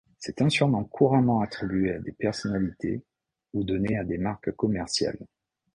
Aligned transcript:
C'est 0.17 0.41
un 0.41 0.49
surnom 0.49 0.83
couramment 0.83 1.41
attribué 1.41 1.93
à 1.93 1.99
des 1.99 2.11
personnalités 2.11 3.03
ou 3.53 3.63
donné 3.63 3.99
à 3.99 4.03
des 4.03 4.17
marques 4.17 4.51
commerciales. 4.53 5.27